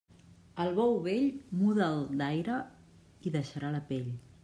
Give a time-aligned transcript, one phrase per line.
[0.63, 1.27] Al bou vell,
[1.61, 2.59] muda'l d'aire
[3.29, 4.15] i deixarà la pell.